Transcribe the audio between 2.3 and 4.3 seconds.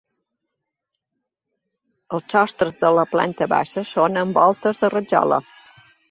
sostres de la planta baixa són